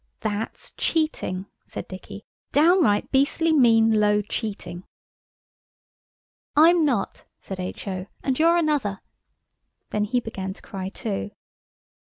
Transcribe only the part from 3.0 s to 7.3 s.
beastly, mean, low cheating." "I'm not,"